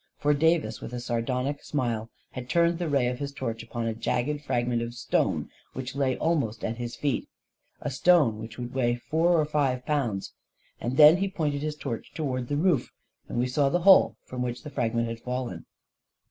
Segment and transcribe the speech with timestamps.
[0.17, 3.93] For Davis, with a sardonic smile, had turned the ray of his torch upon a
[3.93, 7.29] jagged fragment of stone which lay almost at his feet—
[7.81, 10.33] a stone which would weigh four or five pounds;
[10.79, 12.89] and then he pointed his torch toward the roof,
[13.29, 15.67] and we saw the hole from which the frag ment had fallen.